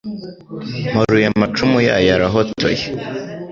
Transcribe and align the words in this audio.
Mparuye 0.89 1.25
amacumu 1.31 1.77
yayo 1.87 2.09
arahotoye, 2.17 2.83